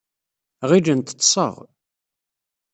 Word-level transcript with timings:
Ɣilent 0.69 1.13
ḍḍseɣ. 1.15 1.55